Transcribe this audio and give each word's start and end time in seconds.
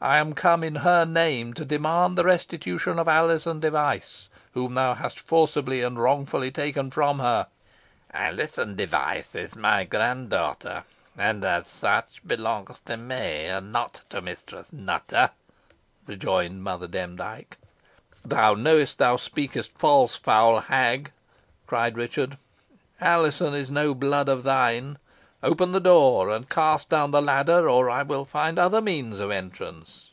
"I 0.00 0.18
am 0.18 0.34
come 0.34 0.62
in 0.62 0.74
her 0.74 1.06
name 1.06 1.54
to 1.54 1.64
demand 1.64 2.18
the 2.18 2.26
restitution 2.26 2.98
of 2.98 3.08
Alizon 3.08 3.58
Device, 3.58 4.28
whom 4.52 4.74
thou 4.74 4.92
hast 4.92 5.18
forcibly 5.18 5.80
and 5.82 5.98
wrongfully 5.98 6.50
taken 6.50 6.90
from 6.90 7.20
her." 7.20 7.46
"Alizon 8.12 8.76
Device 8.76 9.34
is 9.34 9.56
my 9.56 9.84
grand 9.84 10.28
daughter, 10.28 10.84
and, 11.16 11.42
as 11.42 11.68
such, 11.70 12.20
belongs 12.26 12.80
to 12.80 12.98
me, 12.98 13.46
and 13.46 13.72
not 13.72 14.02
to 14.10 14.20
Mistress 14.20 14.74
Nutter," 14.74 15.30
rejoined 16.06 16.62
Mother 16.62 16.86
Demdike. 16.86 17.56
"Thou 18.22 18.52
knowest 18.52 18.98
thou 18.98 19.16
speakest 19.16 19.78
false, 19.78 20.18
foul 20.18 20.60
hag!" 20.60 21.12
cried 21.66 21.96
Richard. 21.96 22.36
"Alizon 23.00 23.54
is 23.54 23.70
no 23.70 23.94
blood 23.94 24.28
of 24.28 24.42
thine. 24.42 24.98
Open 25.42 25.72
the 25.72 25.80
door 25.80 26.30
and 26.30 26.48
cast 26.48 26.88
down 26.88 27.10
the 27.10 27.20
ladder, 27.20 27.68
or 27.68 27.90
I 27.90 28.02
will 28.02 28.24
find 28.24 28.58
other 28.58 28.80
means 28.80 29.18
of 29.20 29.30
entrance." 29.30 30.10